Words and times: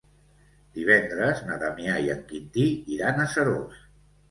Divendres 0.77 1.43
na 1.51 1.59
Damià 1.65 1.99
i 2.07 2.11
en 2.15 2.25
Quintí 2.33 2.67
iran 2.99 3.25
a 3.27 3.31
Seròs. 3.37 3.89